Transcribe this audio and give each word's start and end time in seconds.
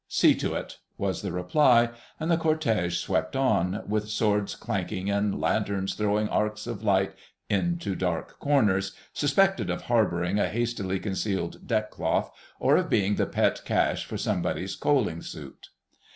"See 0.07 0.33
to 0.33 0.55
it," 0.55 0.79
was 0.97 1.21
the 1.21 1.31
reply, 1.31 1.89
and 2.19 2.31
the 2.31 2.35
cortége 2.35 2.91
swept 2.97 3.35
on, 3.35 3.83
with 3.87 4.09
swords 4.09 4.55
clanking 4.55 5.11
and 5.11 5.39
lanterns 5.39 5.93
throwing 5.93 6.27
arcs 6.27 6.65
of 6.65 6.81
light 6.81 7.13
into 7.51 7.93
dark 7.95 8.39
corners 8.39 8.93
suspected 9.13 9.69
of 9.69 9.83
harbouring 9.83 10.39
a 10.39 10.49
hastily 10.49 10.99
concealed 10.99 11.67
deck 11.67 11.91
cloth 11.91 12.31
or 12.59 12.77
of 12.77 12.89
being 12.89 13.13
the 13.13 13.27
pet 13.27 13.61
cache 13.63 14.03
for 14.05 14.17
somebody's 14.17 14.75
coaling 14.75 15.21
suit. 15.21 15.69